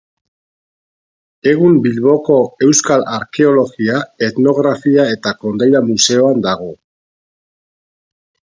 [1.51, 3.99] Egun Bilboko Euskal Arkeologia,
[4.31, 6.75] Etnografia eta Kondaira Museoan dago.